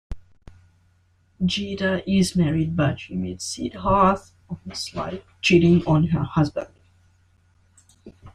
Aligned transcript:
Geeta 1.45 2.01
is 2.09 2.35
married, 2.35 2.75
but 2.75 2.99
she 2.99 3.15
meets 3.15 3.55
Siddharth 3.55 4.31
on 4.49 4.59
the 4.65 4.73
sly, 4.73 5.21
cheating 5.43 5.85
on 5.85 6.05
her 6.07 6.23
husband. 6.23 6.73